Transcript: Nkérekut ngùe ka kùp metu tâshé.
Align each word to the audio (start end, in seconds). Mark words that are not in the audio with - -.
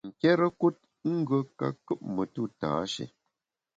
Nkérekut 0.13 0.77
ngùe 1.17 1.37
ka 1.57 1.67
kùp 1.85 1.99
metu 2.15 2.43
tâshé. 2.59 3.05